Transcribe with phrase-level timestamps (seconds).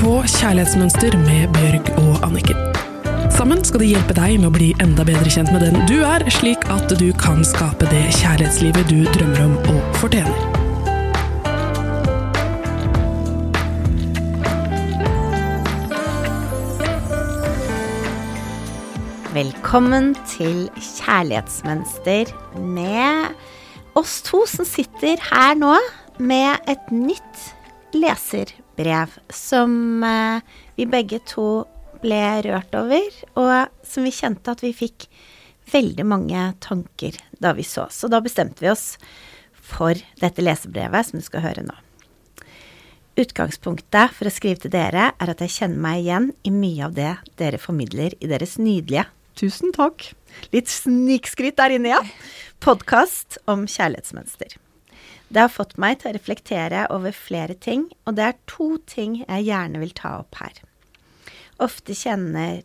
[0.00, 2.56] på Kjærlighetsmønster med Bjørg og Anniken.
[3.34, 6.24] Sammen skal de hjelpe deg med å bli enda bedre kjent med den du er,
[6.32, 10.40] slik at du kan skape det kjærlighetslivet du drømmer om og fortjener.
[19.36, 23.36] Velkommen til Kjærlighetsmønster med
[24.00, 25.76] oss to som sitter her nå
[26.16, 27.50] med et nytt
[28.76, 30.40] leserbrev som eh,
[30.76, 31.66] vi begge to
[32.00, 35.08] ble rørt over, og som vi kjente at vi fikk
[35.70, 37.88] veldig mange tanker da vi så.
[37.90, 38.98] Så da bestemte vi oss
[39.52, 41.74] for dette lesebrevet som du skal høre nå.
[43.20, 46.94] Utgangspunktet for å skrive til dere er at jeg kjenner meg igjen i mye av
[46.96, 49.06] det dere formidler i deres nydelige
[49.38, 50.10] Tusen takk.
[50.52, 52.00] Litt snikskryt der inne, ja.
[52.60, 54.58] Podkast om kjærlighetsmønster.
[55.30, 59.20] Det har fått meg til å reflektere over flere ting, og det er to ting
[59.20, 60.56] jeg gjerne vil ta opp her.
[61.62, 62.64] Ofte kjenner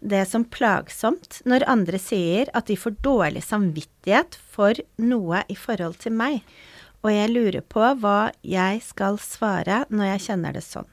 [0.00, 5.98] det som plagsomt når andre sier at de får dårlig samvittighet for noe i forhold
[6.06, 6.40] til meg,
[7.04, 10.88] og jeg lurer på hva jeg skal svare når jeg kjenner det sånn.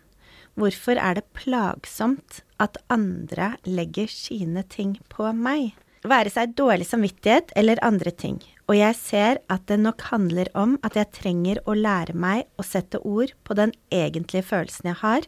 [0.59, 5.71] Hvorfor er det plagsomt at andre legger sine ting på meg?
[6.03, 8.41] Være seg dårlig samvittighet eller andre ting.
[8.67, 12.65] Og jeg ser at det nok handler om at jeg trenger å lære meg å
[12.67, 15.27] sette ord på den egentlige følelsen jeg har,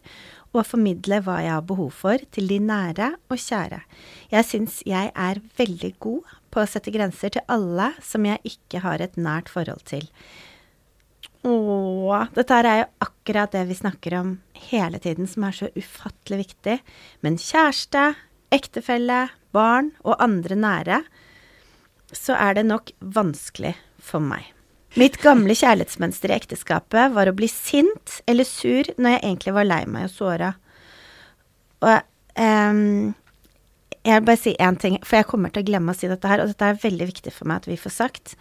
[0.55, 3.81] og formidle hva jeg har behov for til de nære og kjære.
[4.31, 8.83] Jeg syns jeg er veldig god på å sette grenser til alle som jeg ikke
[8.85, 10.07] har et nært forhold til.
[11.45, 14.31] Åh, dette er jo akkurat det vi snakker om
[14.71, 16.79] hele tiden, som er så ufattelig viktig.
[17.21, 18.15] Men kjæreste,
[18.55, 20.99] ektefelle, barn og andre nære,
[22.15, 23.73] så er det nok vanskelig
[24.03, 24.51] for meg.
[24.95, 29.67] Mitt gamle kjærlighetsmønster i ekteskapet var å bli sint eller sur når jeg egentlig var
[29.67, 30.53] lei meg og såra.
[31.83, 31.97] Og
[32.39, 33.11] um,
[34.05, 36.29] jeg vil bare si én ting, for jeg kommer til å glemme å si dette
[36.29, 38.35] her, og dette er veldig viktig for meg at vi får sagt,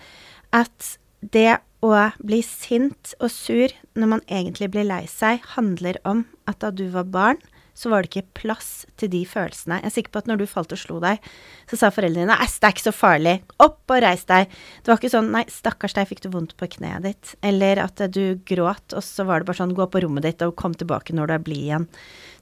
[0.54, 0.94] at
[1.34, 1.92] det å
[2.22, 6.86] bli sint og sur når man egentlig blir lei seg, handler om at da du
[6.92, 7.40] var barn,
[7.74, 8.70] så var det ikke plass
[9.00, 9.80] til de følelsene.
[9.82, 11.24] Jeg er sikker på at når du falt og slo deg,
[11.70, 14.54] så sa foreldrene dine æsj, det er ikke så farlig, opp og reis deg.
[14.80, 17.34] Det var ikke sånn nei, stakkars deg, fikk du vondt på kneet ditt.
[17.44, 20.56] Eller at du gråt, og så var det bare sånn gå på rommet ditt og
[20.60, 21.90] kom tilbake når du er blid igjen.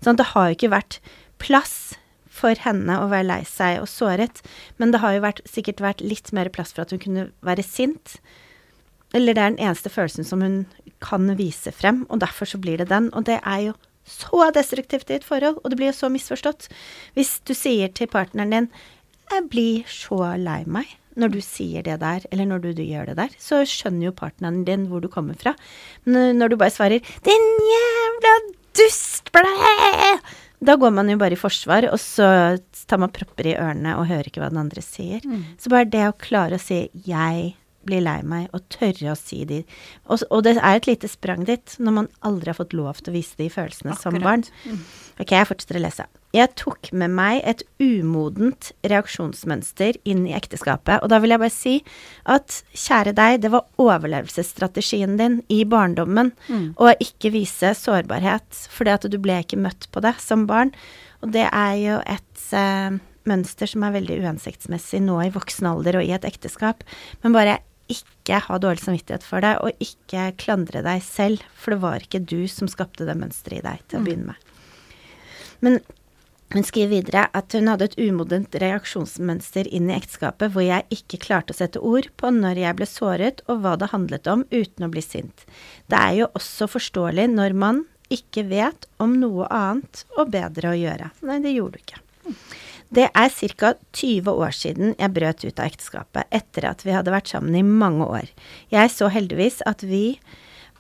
[0.05, 1.01] Sånn, det har jo ikke vært
[1.43, 1.77] plass
[2.33, 4.41] for henne å være lei seg og såret,
[4.81, 7.65] men det har jo vært, sikkert vært litt mer plass for at hun kunne være
[7.67, 8.17] sint.
[9.13, 10.63] Eller det er den eneste følelsen som hun
[11.05, 13.11] kan vise frem, og derfor så blir det den.
[13.13, 13.75] Og det er jo
[14.09, 16.69] så destruktivt i et forhold, og det blir jo så misforstått.
[17.15, 18.69] Hvis du sier til partneren din
[19.31, 23.07] 'Jeg blir så lei meg' når du sier det der, eller når du, du gjør
[23.07, 25.55] det der, så skjønner jo partneren din hvor du kommer fra.
[26.05, 28.35] Men når du bare svarer 'Din jævla
[28.73, 30.21] dustblæ',
[30.63, 34.07] da går man jo bare i forsvar, og så tar man propper i ørene og
[34.07, 35.21] hører ikke hva den andre sier.
[35.25, 35.59] Mm.
[35.59, 37.55] Så bare det å klare å si 'jeg
[37.87, 39.63] blir lei meg, og tørre å si de
[40.07, 43.13] og, og, det er et lite sprang dit når man aldri har fått lov til
[43.13, 44.03] å vise de følelsene Akkurat.
[44.03, 44.45] som barn.
[45.21, 46.07] Ok, jeg fortsetter å lese.
[46.33, 51.03] Jeg tok med meg et umodent reaksjonsmønster inn i ekteskapet.
[51.05, 51.75] Og da vil jeg bare si
[52.33, 56.67] at kjære deg, det var overlevelsesstrategien din i barndommen mm.
[56.81, 60.73] å ikke vise sårbarhet, fordi at du ble ikke møtt på det som barn.
[61.23, 66.01] Og det er jo et eh, mønster som er veldig uhensiktsmessig nå i voksen alder
[66.01, 66.83] og i et ekteskap.
[67.23, 67.61] Men bare
[67.93, 72.23] ikke ha dårlig samvittighet for det, og ikke klandre deg selv, for det var ikke
[72.25, 74.09] du som skapte det mønsteret i deg til å mm.
[74.09, 74.49] begynne med.
[75.63, 75.79] Men
[76.53, 81.21] hun skriver videre at hun hadde et umodent reaksjonsmønster inn i ekteskapet hvor jeg ikke
[81.23, 84.85] klarte å sette ord på når jeg ble såret og hva det handlet om, uten
[84.85, 85.47] å bli sint.
[85.89, 90.77] Det er jo også forståelig når man ikke vet om noe annet og bedre å
[90.77, 91.09] gjøre.
[91.25, 92.03] Nei, det gjorde du ikke.
[92.93, 93.73] Det er ca.
[93.97, 97.65] 20 år siden jeg brøt ut av ekteskapet, etter at vi hadde vært sammen i
[97.65, 98.29] mange år.
[98.73, 100.19] Jeg så heldigvis at vi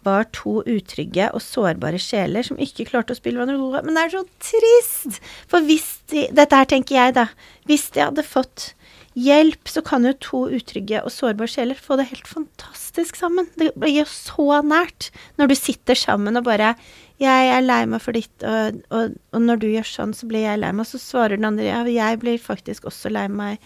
[0.05, 3.82] var to utrygge og sårbare sjeler som ikke klarte å spille hverandre gode.
[3.87, 5.20] Men det er så trist!
[5.49, 7.29] For hvis de Dette her tenker jeg, da.
[7.70, 8.73] Hvis de hadde fått
[9.19, 13.49] hjelp, så kan jo to utrygge og sårbare sjeler få det helt fantastisk sammen.
[13.56, 15.11] Det blir jo så nært
[15.41, 16.75] når du sitter sammen og bare
[17.22, 20.46] jeg er lei meg for ditt, og, og, og, når du gjør sånn, så blir
[20.46, 20.88] jeg lei meg.
[20.88, 23.62] Så svarer den andre ja, jeg blir faktisk også lei meg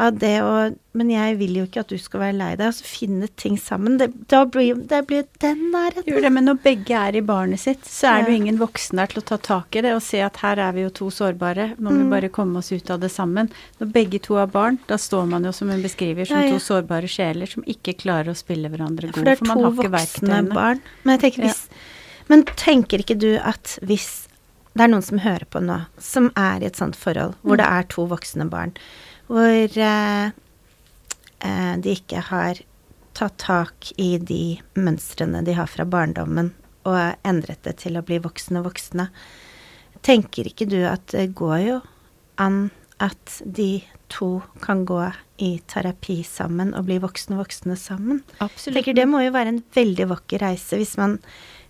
[0.00, 2.64] av det, og Men jeg vil jo ikke at du skal være lei deg.
[2.66, 3.94] Altså finne ting sammen.
[4.00, 6.08] Det, da blir, det blir den nærheten.
[6.10, 8.98] Jo, det, men når begge er i barnet sitt, så er det jo ingen voksen
[8.98, 11.12] der til å ta tak i det og se at her er vi jo to
[11.14, 12.00] sårbare, må mm.
[12.00, 13.52] vi bare komme oss ut av det sammen.
[13.78, 17.10] Når begge to har barn, da står man jo som hun beskriver, som to sårbare
[17.10, 19.20] sjeler som ikke klarer å spille hverandre gode.
[19.22, 20.82] For det er to voksne barn.
[21.04, 21.86] Men jeg tenker hvis ja
[22.30, 24.28] men tenker ikke du at hvis
[24.76, 27.66] det er noen som hører på nå, som er i et sånt forhold hvor det
[27.66, 28.72] er to voksne barn,
[29.30, 30.30] hvor eh,
[31.42, 32.62] eh, de ikke har
[33.18, 36.52] tatt tak i de mønstrene de har fra barndommen,
[36.88, 39.10] og endret det til å bli voksne voksne.
[40.06, 41.80] Tenker ikke du at det går jo
[42.40, 42.68] an
[43.00, 43.82] at de
[44.12, 45.02] to kan gå
[45.40, 48.22] i terapi sammen og bli voksne voksne sammen?
[48.44, 48.80] Absolutt.
[48.80, 51.18] tenker Det må jo være en veldig vakker reise hvis man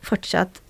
[0.04, 0.60] fortsatt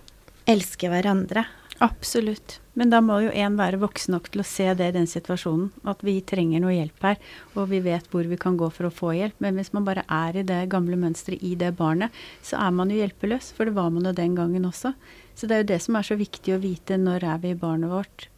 [0.50, 1.46] elske hverandre.
[1.80, 2.58] Absolutt.
[2.76, 5.70] Men da må jo en være voksen nok til å se det i den situasjonen.
[5.88, 7.16] At vi trenger noe hjelp her,
[7.54, 9.38] og vi vet hvor vi kan gå for å få hjelp.
[9.40, 12.12] Men hvis man bare er i det gamle mønsteret i det barnet,
[12.44, 13.52] så er man jo hjelpeløs.
[13.56, 14.92] For det var man jo den gangen også.
[15.32, 17.00] Så det er jo det som er så viktig å vite.
[17.00, 18.28] Når er vi i barnet vårt?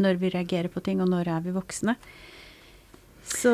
[0.00, 1.98] Når vi reagerer på ting, og når er vi voksne?
[3.26, 3.52] Så,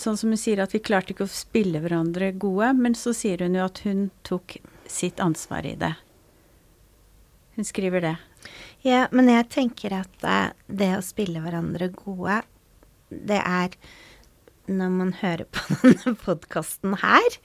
[0.00, 3.44] sånn som hun sier at vi klarte ikke å spille hverandre gode, men så sier
[3.44, 4.56] hun jo at hun tok
[4.90, 5.92] sitt ansvar i det.
[7.54, 8.16] Hun skriver det.
[8.84, 12.42] Ja, men jeg tenker at eh, det å spille hverandre gode,
[13.08, 13.76] det er
[14.64, 17.38] når man hører på denne podkasten her,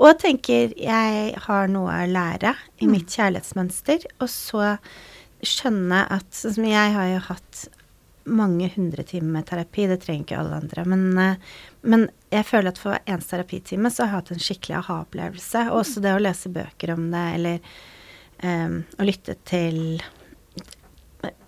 [0.00, 4.74] og tenker jeg har noe å lære i mitt kjærlighetsmønster, og så
[5.42, 7.64] skjønne at Sånn som jeg har jo hatt
[8.24, 12.70] mange hundre timer med terapi, det trenger ikke alle andre, men, eh, men jeg føler
[12.70, 15.64] at for hver eneste terapitime så har jeg hatt en skikkelig aha-opplevelse.
[15.70, 17.74] Og også det å lese bøker om det, eller
[18.42, 20.00] um, og lytte til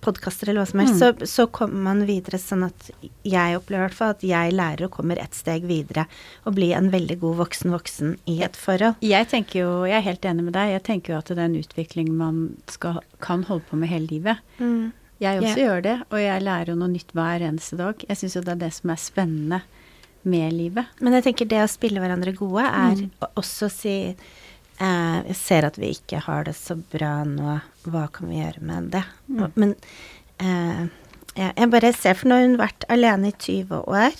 [0.05, 1.01] podkaster eller hva som helst, Mm.
[1.01, 2.91] så, så kommer man videre sånn at
[3.27, 6.05] jeg opplever i hvert fall at jeg lærer og kommer ett steg videre
[6.45, 9.01] og blir en veldig god voksen voksen i et forhold.
[9.03, 11.49] Jeg tenker jo, jeg er helt enig med deg, jeg tenker jo at det er
[11.49, 14.45] en utvikling man skal, kan holde på med hele livet.
[15.25, 15.65] Jeg også yeah.
[15.65, 18.07] gjør det, og jeg lærer jo noe nytt hver eneste dag.
[18.09, 19.61] Jeg syns jo det er det som er spennende
[20.25, 20.87] med livet.
[21.01, 23.11] Men jeg tenker det å spille hverandre gode er Mm.
[23.23, 24.15] å også si eh,
[24.79, 28.91] Jeg ser at vi ikke har det så bra nå, hva kan vi gjøre med
[28.95, 29.05] det?
[29.29, 29.45] Mm.
[29.55, 29.75] Men
[30.43, 30.83] eh,
[31.37, 34.19] jeg, jeg bare ser, for nå har hun vært alene i 20 år,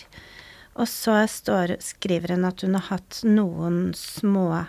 [0.75, 4.65] og så står, skriver hun at hun har hatt noen små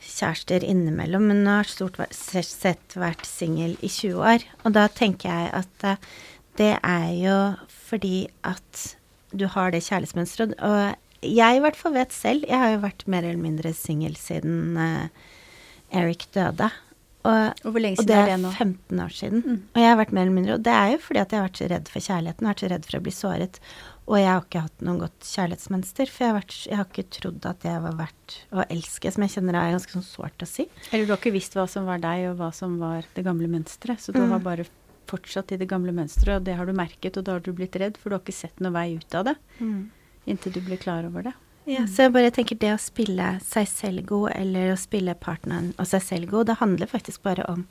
[0.00, 4.46] kjærester innimellom, men hun har stort sett vært singel i 20 år.
[4.64, 6.08] Og da tenker jeg at eh,
[6.60, 7.36] det er jo
[7.90, 8.86] fordi at
[9.36, 10.56] du har det kjærlighetsmønsteret.
[10.60, 14.14] Og jeg i hvert fall vet selv, jeg har jo vært mer eller mindre singel
[14.16, 15.08] siden uh,
[15.92, 16.70] Eric døde.
[17.20, 18.48] Og, Og og det er det nå?
[18.56, 19.42] 15 år siden.
[19.44, 19.56] Mm.
[19.74, 21.48] Og jeg har vært mer eller mindre Og det er jo fordi at jeg har
[21.50, 23.58] vært så redd for kjærligheten, vært så redd for å bli såret.
[24.08, 27.04] Og jeg har ikke hatt noe godt kjærlighetsmønster, for jeg har, vært, jeg har ikke
[27.18, 30.48] trodd at jeg var verdt å elske, som jeg kjenner er ganske sånn sårt å
[30.48, 30.66] si.
[30.90, 33.52] Eller du har ikke visst hva som var deg, og hva som var det gamle
[33.52, 34.00] mønsteret.
[34.00, 34.30] Så du Mm.
[34.32, 34.64] har bare
[35.12, 37.76] fortsatt i det gamle mønsteret, og det har du merket, og da har du blitt
[37.76, 39.36] redd, for du har ikke sett noen vei ut av det
[40.30, 41.36] inntil du blir klar over det.
[41.68, 45.72] Ja, så jeg bare tenker det å spille seg selv god, eller å spille partneren
[45.76, 47.66] og seg selv god, det handler faktisk bare om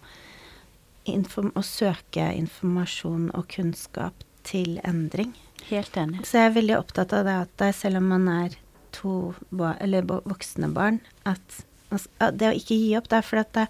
[1.09, 5.33] inform å søke informasjon og kunnskap til endring.
[5.69, 6.21] Helt enig.
[6.27, 8.59] Så jeg er veldig opptatt av det at det, selv om man er
[8.95, 13.59] to eller voksne barn, at at det å ikke gi opp, det er fordi at
[13.59, 13.69] jeg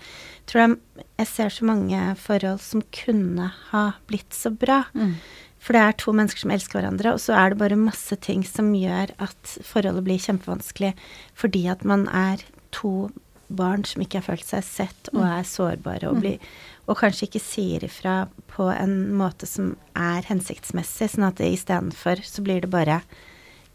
[0.49, 4.81] tror jeg, jeg ser så mange forhold som kunne ha blitt så bra.
[4.91, 5.13] Mm.
[5.59, 8.45] For det er to mennesker som elsker hverandre, og så er det bare masse ting
[8.47, 10.93] som gjør at forholdet blir kjempevanskelig
[11.37, 13.09] fordi at man er to
[13.49, 16.37] barn som ikke har følt seg sett og er sårbare og, blir,
[16.85, 18.21] og kanskje ikke sier ifra
[18.53, 23.01] på en måte som er hensiktsmessig, sånn at istedenfor så blir det bare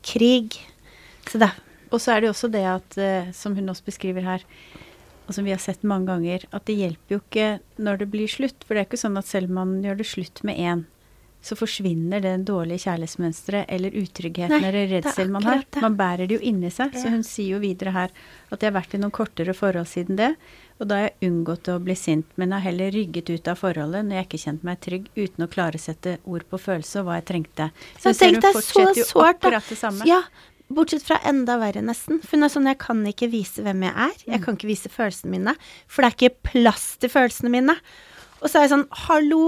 [0.06, 0.56] krig.
[1.28, 1.50] Så da.
[1.90, 4.46] Og så er det også det at, eh, som hun også beskriver her,
[5.24, 7.48] og som vi har sett mange ganger, at det hjelper jo ikke
[7.80, 8.64] når det blir slutt.
[8.64, 10.84] For det er ikke sånn at selv om man gjør det slutt med én,
[11.44, 15.64] så forsvinner det dårlige kjærlighetsmønsteret eller utryggheten Nei, eller redselen er redsel man har.
[15.68, 15.82] det.
[15.84, 16.94] Man bærer det jo inni seg.
[16.96, 18.14] Så hun sier jo videre her
[18.48, 20.30] at jeg har vært i noen kortere forhold siden det,
[20.80, 24.08] og da har jeg unngått å bli sint, men har heller rygget ut av forholdet
[24.08, 27.10] når jeg ikke kjente meg trygg, uten å klare å sette ord på følelse og
[27.10, 27.68] hva jeg trengte.
[28.00, 29.60] Så jeg tenk hun deg så sårt, da.
[29.60, 30.08] det.
[30.08, 30.22] Ja,
[30.74, 32.18] bortsett fra enda verre, nesten.
[32.24, 34.18] For hun er sånn, jeg kan ikke vise hvem jeg er.
[34.32, 37.78] Jeg kan ikke vise følelsene mine, for det er ikke plass til følelsene mine.
[38.40, 39.44] Og så er jeg sånn, hallo,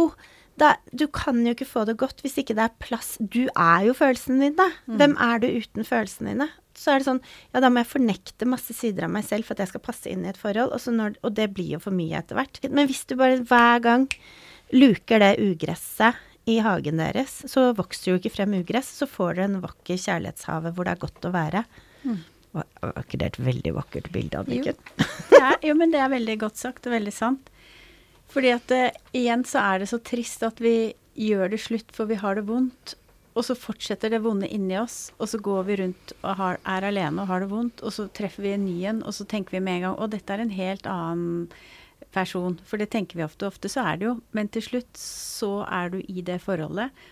[0.60, 3.16] da, du kan jo ikke få det godt hvis ikke det er plass.
[3.20, 4.68] Du er jo følelsene dine.
[4.88, 6.48] Hvem er du uten følelsene dine?
[6.76, 7.22] Så er det sånn,
[7.54, 10.10] ja da må jeg fornekte masse sider av meg selv for at jeg skal passe
[10.12, 12.60] inn i et forhold, og, så når, og det blir jo for mye etter hvert.
[12.68, 14.08] Men hvis du bare hver gang
[14.74, 19.50] luker det ugresset i hagen deres, så vokser jo ikke frem ugress, så får dere
[19.50, 21.64] en vakker kjærlighetshave hvor det er godt å være.
[22.06, 22.20] Mm.
[22.56, 24.80] var ikke det et veldig vakkert bilde, Anniken?
[25.32, 25.40] Jo.
[25.70, 27.50] jo, men det er veldig godt sagt og veldig sant.
[28.32, 32.10] Fordi at uh, igjen så er det så trist at vi gjør det slutt, for
[32.10, 32.96] vi har det vondt.
[33.36, 36.86] Og så fortsetter det vonde inni oss, og så går vi rundt og har, er
[36.88, 39.58] alene og har det vondt, og så treffer vi en ny en, og så tenker
[39.58, 41.50] vi med en gang å, dette er en helt annen
[42.16, 43.48] person, for det tenker vi ofte.
[43.50, 47.04] Ofte så er det jo, men til slutt så er du i det forholdet,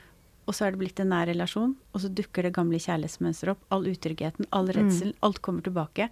[0.45, 3.69] og så er det blitt en nær relasjon, og så dukker det gamle kjærlighetsmønsteret opp.
[3.73, 6.11] All utryggheten, all redselen, alt kommer tilbake.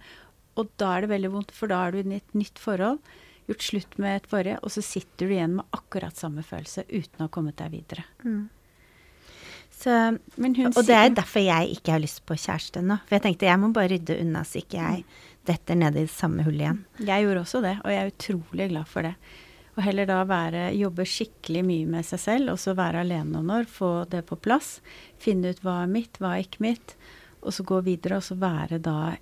[0.57, 3.01] Og da er det veldig vondt, for da er du i et nytt forhold,
[3.49, 7.21] gjort slutt med et forrige, og så sitter du igjen med akkurat samme følelse uten
[7.23, 8.05] å ha kommet deg videre.
[9.73, 12.99] Så, og det er derfor jeg ikke har lyst på kjæreste nå.
[13.07, 15.01] For jeg tenkte jeg må bare rydde unna så ikke jeg
[15.49, 16.83] detter ned i samme hull igjen.
[17.03, 19.15] Jeg gjorde også det, og jeg er utrolig glad for det.
[19.73, 23.51] Og heller da være, jobbe skikkelig mye med seg selv, og så være alene noen
[23.57, 24.77] år, få det på plass.
[25.21, 26.95] Finne ut hva er mitt, hva er ikke mitt,
[27.41, 29.15] og så gå videre, og så være da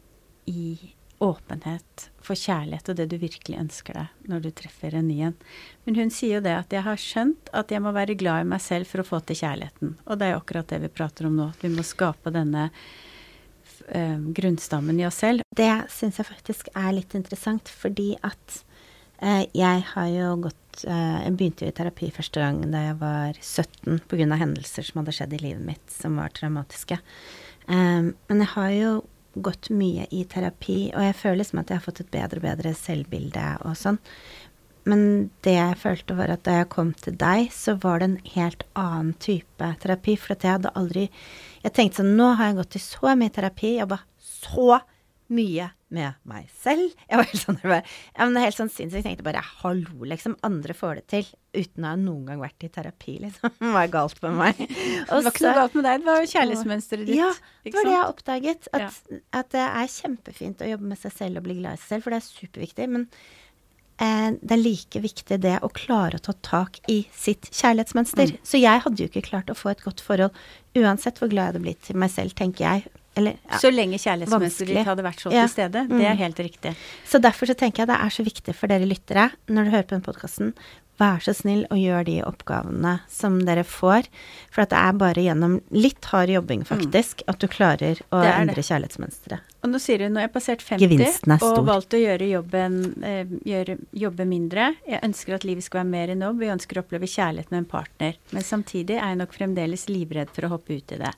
[0.52, 0.76] i
[1.22, 5.38] åpenhet for kjærlighet og det du virkelig ønsker deg når du treffer en ny en.
[5.86, 8.50] Men hun sier jo det at jeg har skjønt at jeg må være glad i
[8.54, 9.96] meg selv for å få til kjærligheten.
[10.08, 11.52] Og det er jo akkurat det vi prater om nå.
[11.54, 12.68] At vi må skape denne
[13.90, 15.46] eh, grunnstammen i oss selv.
[15.58, 18.58] Det syns jeg faktisk er litt interessant, fordi at
[19.22, 23.00] eh, jeg har jo gått eh, Jeg begynte jo i terapi første gang da jeg
[23.02, 24.42] var 17 pga.
[24.42, 26.98] hendelser som hadde skjedd i livet mitt som var traumatiske.
[27.68, 28.94] Um, men jeg har jo
[29.36, 32.48] gått mye i terapi, og jeg føler liksom at jeg har fått et bedre og
[32.48, 34.00] bedre selvbilde og sånn.
[34.90, 35.04] Men
[35.46, 38.64] det jeg følte, var at da jeg kom til deg, så var det en helt
[38.74, 40.16] annen type terapi.
[40.18, 41.04] For at jeg hadde aldri
[41.62, 44.80] Jeg tenkte sånn Nå har jeg gått i så mye terapi, jobba så
[45.32, 46.94] mye med meg selv.
[47.04, 47.84] Jeg var helt sånn, var,
[48.16, 49.02] ja, men helt sånn sinnssykt.
[49.02, 50.38] Jeg tenkte bare hallo, liksom.
[50.48, 53.52] Andre får det til uten å ha noen gang vært i terapi, liksom.
[53.74, 54.64] Hva er galt med meg?
[54.64, 57.20] Og det var ikke noe galt med deg, det var jo kjærlighetsmønsteret ditt.
[57.20, 57.30] Ja,
[57.66, 58.72] det var det jeg oppdaget.
[58.72, 59.22] At, ja.
[59.42, 62.08] at, det er kjempefint å jobbe med seg selv og bli glad i seg selv,
[62.08, 62.88] for det er superviktig.
[62.96, 63.08] Men
[64.00, 68.32] eh, det er like viktig det å klare å ta tak i sitt kjærlighetsmønster.
[68.32, 68.48] Mm.
[68.48, 70.40] Så jeg hadde jo ikke klart å få et godt forhold
[70.80, 74.00] uansett hvor glad jeg hadde blitt til meg selv, tenker jeg, eller, ja, så lenge
[74.00, 75.44] kjærlighetsmønsteret ditt hadde vært så ja.
[75.44, 75.84] til stede.
[75.90, 76.22] Det er mm.
[76.22, 76.76] helt riktig.
[77.08, 79.90] Så derfor så tenker jeg det er så viktig for dere lyttere, når du hører
[79.90, 80.54] på den podkasten,
[81.02, 84.08] vær så snill og gjør de oppgavene som dere får.
[84.54, 87.32] For at det er bare gjennom litt hard jobbing, faktisk, mm.
[87.34, 89.48] at du klarer å endre kjærlighetsmønsteret.
[89.62, 93.34] Og nå sier du nå er jeg passert 50 og valgt å gjøre jobben eh,
[93.46, 94.72] gjøre, jobbe mindre.
[94.90, 96.40] Jeg ønsker at livet skal være mer enn jobb.
[96.42, 98.18] Vi ønsker å oppleve kjærlighet med en partner.
[98.32, 101.14] Men samtidig er jeg nok fremdeles livredd for å hoppe ut i det.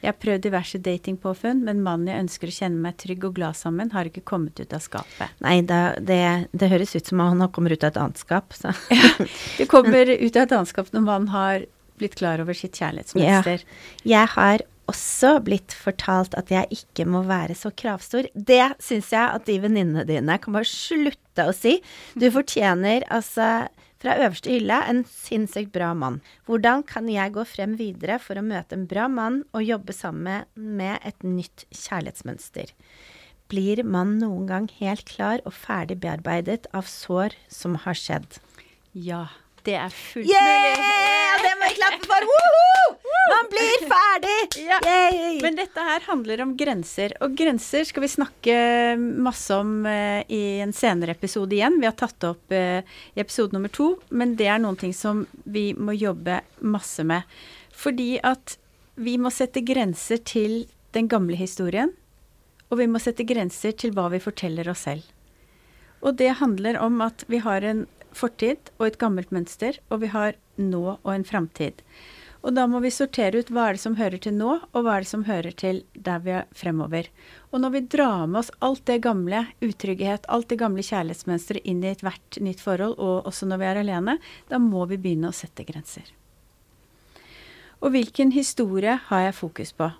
[0.00, 3.58] Jeg har prøvd diverse datingpåfunn, men mannen jeg ønsker å kjenne meg trygg og glad
[3.58, 5.36] sammen, har ikke kommet ut av skapet.
[5.44, 6.22] Nei, det, det,
[6.56, 8.72] det høres ut som om han kommer ut av et annet skap, så.
[8.92, 9.12] ja,
[9.60, 11.68] det kommer ut av et annet skap når man har
[12.00, 13.64] blitt klar over sitt kjærlighetsmønster.
[13.64, 14.10] Ja.
[14.14, 18.26] Jeg har også blitt fortalt at jeg ikke må være så kravstor.
[18.34, 21.76] Det syns jeg at de venninnene dine kan bare slutte å si.
[22.18, 23.68] Du fortjener altså
[24.00, 26.20] fra øverste hylle, en sinnssykt bra mann.
[26.48, 30.48] Hvordan kan jeg gå frem videre for å møte en bra mann og jobbe sammen
[30.54, 32.72] med et nytt kjærlighetsmønster?
[33.50, 38.40] Blir man noen gang helt klar og ferdig bearbeidet av sår som har skjedd?
[38.94, 39.26] Ja.
[39.66, 40.46] Det er fullt yeah!
[40.48, 41.29] mulig.
[41.40, 42.26] Det må vi klappe for!
[42.30, 42.96] Woohoo!
[43.30, 44.64] Man blir ferdig!
[44.66, 44.78] Ja.
[45.42, 47.14] Men dette her handler om grenser.
[47.24, 48.56] Og grenser skal vi snakke
[48.98, 51.78] masse om uh, i en senere episode igjen.
[51.80, 52.80] Vi har tatt det opp uh,
[53.14, 57.24] i episode nummer to, men det er noen ting som vi må jobbe masse med.
[57.72, 58.58] Fordi at
[59.00, 61.94] vi må sette grenser til den gamle historien,
[62.68, 65.06] og vi må sette grenser til hva vi forteller oss selv.
[66.00, 70.10] Og det handler om at vi har en fortid og et gammelt mønster, og vi
[70.14, 71.84] har nå og en framtid.
[72.40, 74.96] Og da må vi sortere ut hva er det som hører til nå, og hva
[74.96, 77.10] er det som hører til der vi er fremover.
[77.52, 81.82] Og når vi drar med oss alt det gamle, utrygghet, alt det gamle kjærlighetsmønsteret inn
[81.84, 84.16] i ethvert nytt forhold, og også når vi er alene,
[84.48, 86.08] da må vi begynne å sette grenser.
[87.80, 89.92] Og hvilken historie har jeg fokus på?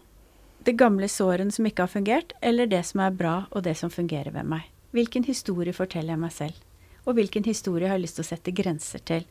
[0.65, 3.93] Det gamle såren som ikke har fungert, eller det som er bra, og det som
[3.93, 4.67] fungerer ved meg?
[4.97, 6.70] Hvilken historie forteller jeg meg selv?
[7.07, 9.27] Og hvilken historie jeg har lyst til å sette grenser til.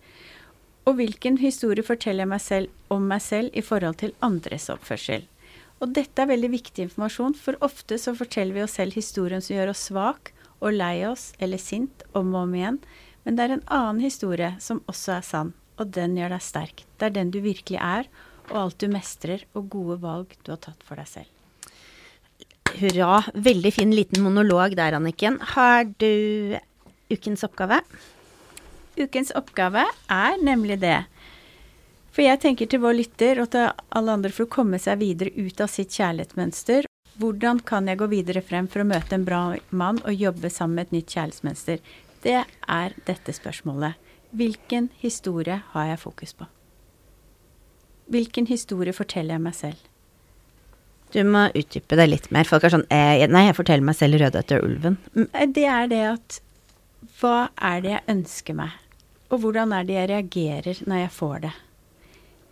[0.88, 5.28] Og hvilken historie forteller jeg meg selv om meg selv i forhold til andres oppførsel.
[5.80, 9.56] Og dette er veldig viktig informasjon, for ofte så forteller vi oss selv historien som
[9.56, 12.80] gjør oss svak og lei oss eller sint om og om igjen,
[13.24, 16.84] men det er en annen historie som også er sann, og den gjør deg sterk.
[17.00, 18.10] Det er den du virkelig er,
[18.50, 21.36] og alt du mestrer, og gode valg du har tatt for deg selv.
[22.80, 23.24] Hurra.
[23.34, 25.40] Veldig fin liten monolog der, Anniken.
[25.56, 26.58] Har du
[27.10, 27.82] ukens oppgave?
[29.00, 31.04] Ukens oppgave er nemlig det.
[32.14, 35.34] For jeg tenker til vår lytter og til alle andre for å komme seg videre
[35.38, 36.88] ut av sitt kjærlighetsmønster.
[37.20, 40.80] Hvordan kan jeg gå videre frem for å møte en bra mann og jobbe sammen
[40.80, 41.84] med et nytt kjærlighetsmønster?
[42.24, 44.00] Det er dette spørsmålet.
[44.36, 46.50] Hvilken historie har jeg fokus på?
[48.10, 49.88] Hvilken historie forteller jeg meg selv?
[51.14, 52.46] Du må utdype det litt mer.
[52.46, 55.00] Folk er sånn eh, Nei, jeg forteller meg selv Rødhette og ulven.
[55.56, 56.40] Det er det at
[57.20, 58.76] Hva er det jeg ønsker meg?
[59.28, 61.56] Og hvordan er det jeg reagerer når jeg får det?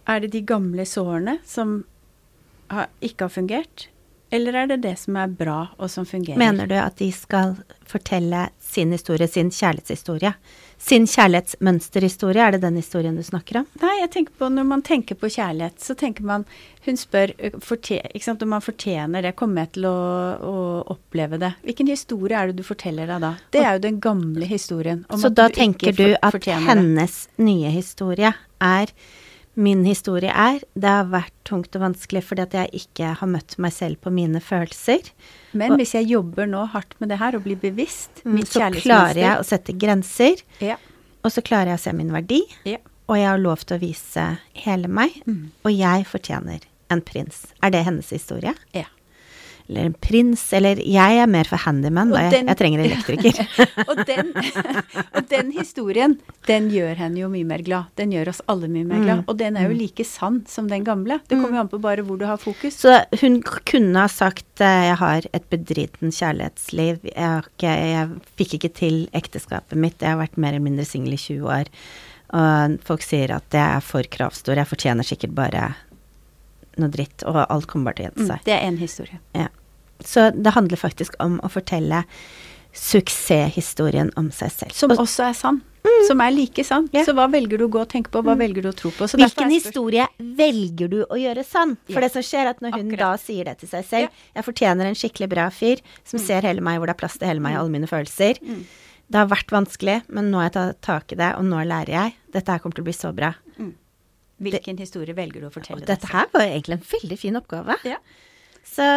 [0.07, 1.77] Er det de gamle sårene som
[2.71, 3.87] har, ikke har fungert?
[4.29, 6.39] Eller er det det som er bra, og som fungerer?
[6.39, 7.55] Mener du at de skal
[7.87, 10.33] fortelle sin historie, sin kjærlighetshistorie?
[10.77, 13.69] Sin kjærlighetsmønsterhistorie, er det den historien du snakker om?
[13.81, 16.45] Nei, jeg tenker på når man tenker på kjærlighet, så tenker man
[16.87, 17.33] Hun spør
[18.23, 19.33] sant, om man fortjener det.
[19.35, 19.95] Kommer jeg til å,
[20.39, 20.57] å,
[20.93, 21.49] oppleve det?
[21.67, 23.33] Hvilken historie er det du forteller deg da?
[23.51, 25.01] Det er jo den gamle historien.
[25.11, 28.31] så da du tenker du at hennes nye historie
[28.63, 28.93] er
[29.57, 30.61] min historie er.
[30.77, 34.13] Det har vært tungt og vanskelig fordi at jeg ikke har møtt meg selv på
[34.13, 35.09] mine følelser.
[35.57, 38.69] Men og, hvis jeg jobber nå hardt med det her og blir bevisst mm, Så
[38.77, 40.43] klarer jeg å sette grenser.
[40.63, 40.77] Ja.
[41.25, 42.43] Og så klarer jeg å se min verdi.
[42.69, 42.81] Ja.
[43.07, 44.27] Og jeg har lov til å vise
[44.65, 45.15] hele meg.
[45.25, 45.47] Mm.
[45.65, 47.47] Og jeg fortjener en prins.
[47.63, 48.53] Er det hennes historie?
[48.75, 48.87] Ja
[49.69, 52.23] eller en prins, eller Jeg er mer for handyman, da.
[52.27, 53.39] Jeg, jeg, trenger elektriker.
[53.89, 54.31] og, den,
[55.11, 56.15] og, den, historien,
[56.47, 57.91] den gjør henne jo mye mer glad.
[57.99, 59.21] Den gjør oss alle mye mer glad.
[59.21, 59.25] Mm.
[59.27, 59.79] Og den er jo mm.
[59.81, 61.19] like sann som den gamle.
[61.27, 62.79] Det kommer jo an på bare hvor du har fokus.
[62.79, 68.59] Så hun kunne ha sagt eh, jeg har et bedriten kjærlighetsliv, jeg, ikke, jeg fikk
[68.59, 71.73] ikke til ekteskapet mitt, jeg har vært mer eller mindre singel i 20 år.
[72.37, 75.69] Og folk sier at jeg er for kravstor, jeg fortjener sikkert bare
[76.81, 78.41] noe dritt, og alt kommer bare til å gjenta seg.
[78.41, 79.21] Mm, det er én historie.
[79.37, 79.47] Ja.
[80.07, 82.05] Så det handler faktisk om å fortelle
[82.77, 84.75] suksesshistorien om seg selv.
[84.75, 85.59] Som også er sann.
[85.87, 86.03] Mm.
[86.07, 86.87] Som er like sann.
[86.93, 87.05] Yeah.
[87.07, 88.41] Så hva velger du å gå og tenke på, hva mm.
[88.41, 89.07] velger du å tro på?
[89.17, 91.77] Hvilken historie velger du å gjøre sann?
[91.87, 92.05] For yeah.
[92.05, 93.03] det som skjer, er at når hun Akkurat.
[93.03, 94.25] da sier det til seg selv yeah.
[94.35, 96.25] 'Jeg fortjener en skikkelig bra fyr som mm.
[96.27, 98.41] ser hele meg, hvor det er plass til hele meg, og alle mine følelser'.
[98.43, 98.63] Mm.
[99.07, 101.93] Det har vært vanskelig, men nå har jeg tatt tak i det, og nå lærer
[101.93, 102.15] jeg.
[102.35, 103.31] Dette her kommer til å bli så bra.
[103.55, 103.71] Mm.
[104.43, 105.93] Hvilken det, historie velger du å fortelle deg selv?
[105.93, 107.77] Dette her var egentlig en veldig fin oppgave.
[107.87, 108.01] Ja.
[108.67, 108.89] Så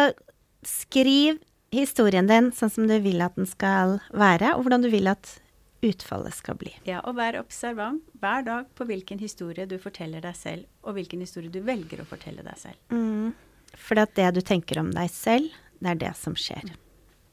[0.67, 1.39] skriv
[1.71, 5.37] historien din sånn som du vil at den skal være, og hvordan du vil at
[5.81, 6.73] utfallet skal bli.
[6.85, 11.23] Ja, og vær observant hver dag på hvilken historie du forteller deg selv, og hvilken
[11.23, 12.77] historie du velger å fortelle deg selv.
[12.93, 13.31] Mm.
[13.79, 15.49] For det du tenker om deg selv,
[15.81, 16.73] det er det som skjer.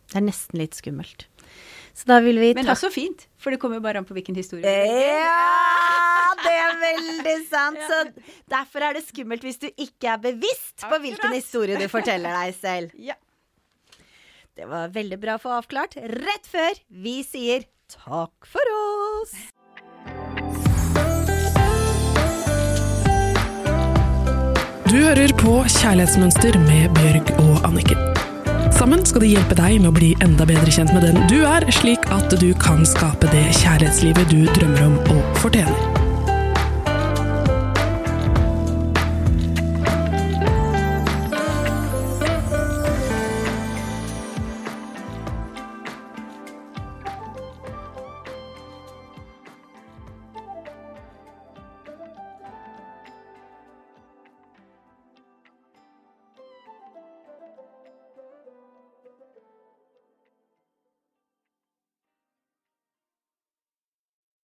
[0.09, 1.27] Det er nesten litt skummelt.
[1.97, 4.17] Så da vil vi ta Men også fint, for det kommer jo bare an på
[4.17, 4.65] hvilken historie.
[4.67, 7.81] Ja, det er veldig sant.
[7.89, 8.03] Så
[8.51, 12.55] derfor er det skummelt hvis du ikke er bevisst på hvilken historie du forteller deg
[12.59, 12.95] selv.
[13.09, 13.15] Ja.
[14.59, 17.63] Det var veldig bra å få avklart rett før vi sier
[17.95, 19.37] takk for oss.
[24.89, 28.18] Du hører på Kjærlighetsmønster med Bjørg og Anniken.
[28.79, 31.67] Sammen skal de hjelpe deg med å bli enda bedre kjent med den du er,
[31.75, 35.98] slik at du kan skape det kjærlighetslivet du drømmer om og fortjener.